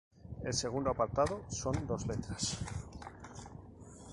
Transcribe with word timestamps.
El 0.43 0.51
segundo 0.55 0.89
apartado 0.89 1.43
son 1.47 1.85
dos 1.85 2.07
letras. 2.07 2.57